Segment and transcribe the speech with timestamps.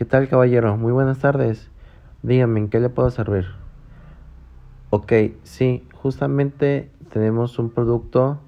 [0.00, 0.78] ¿Qué tal, caballero?
[0.78, 1.68] Muy buenas tardes.
[2.22, 3.44] Dígame, ¿en qué le puedo servir?
[4.88, 5.12] Ok,
[5.42, 8.40] sí, justamente tenemos un producto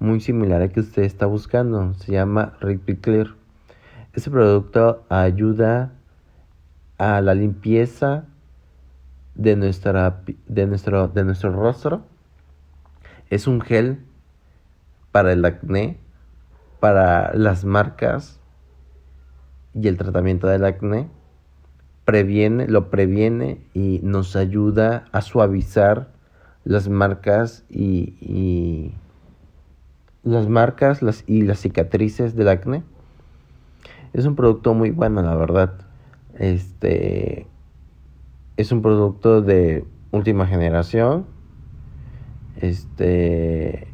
[0.00, 1.94] muy similar al que usted está buscando.
[1.94, 2.54] Se llama
[3.00, 3.28] Clear.
[4.12, 5.92] Este producto ayuda
[6.98, 8.24] a la limpieza
[9.36, 12.02] de, nuestra, de, nuestro, de nuestro rostro.
[13.30, 14.04] Es un gel
[15.12, 16.00] para el acné,
[16.80, 18.40] para las marcas
[19.74, 21.08] y el tratamiento del acné.
[22.04, 26.08] Previene, lo previene y nos ayuda a suavizar
[26.64, 28.92] las marcas y,
[30.22, 32.82] las marcas las, y las cicatrices del acné.
[34.12, 35.74] Es un producto muy bueno, la verdad.
[36.38, 37.46] Este
[38.56, 41.26] es un producto de última generación.
[42.60, 43.86] Este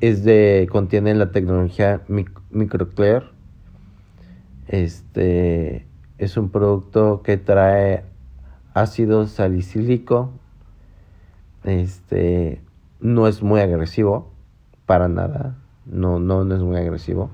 [0.00, 2.02] es de contiene la tecnología
[2.50, 3.33] microclear.
[4.66, 5.86] Este
[6.18, 8.04] es un producto que trae
[8.72, 10.30] ácido salicílico.
[11.64, 12.60] Este
[13.00, 14.30] no es muy agresivo
[14.86, 15.56] para nada.
[15.86, 17.30] No no no es muy agresivo.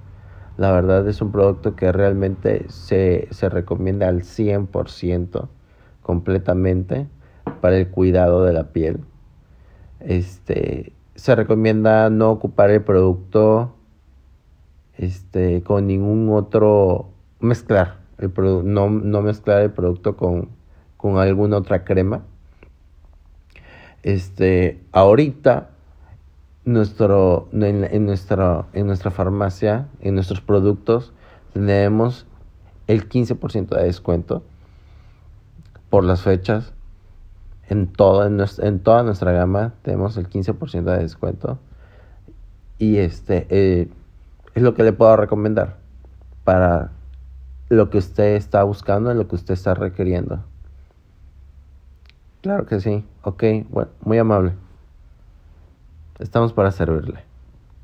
[0.56, 5.48] La verdad es un producto que realmente se, se recomienda al 100%
[6.02, 7.08] completamente
[7.60, 9.00] para el cuidado de la piel.
[10.00, 13.74] Este, se recomienda no ocupar el producto
[14.96, 17.09] este, con ningún otro,
[17.40, 20.48] mezclar, el no, no mezclar el producto con,
[20.96, 22.22] con alguna otra crema.
[24.02, 25.70] Este, ahorita
[26.64, 31.12] nuestro, en, nuestra, en nuestra farmacia, en nuestros productos,
[31.52, 32.26] tenemos
[32.86, 34.42] el 15% de descuento
[35.88, 36.72] por las fechas.
[37.68, 41.58] En, todo, en, en, toda nuestra gama tenemos el 15% de descuento.
[42.78, 43.88] Y este eh,
[44.54, 45.76] es lo que le puedo recomendar
[46.44, 46.90] para
[47.70, 50.44] lo que usted está buscando y lo que usted está requiriendo.
[52.42, 53.04] Claro que sí.
[53.22, 54.52] Ok, bueno, muy amable.
[56.18, 57.29] Estamos para servirle.